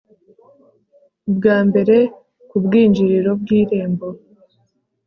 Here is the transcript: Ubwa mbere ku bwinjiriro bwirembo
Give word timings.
Ubwa 1.29 1.57
mbere 1.67 1.97
ku 2.49 2.55
bwinjiriro 2.63 3.31
bwirembo 3.41 4.07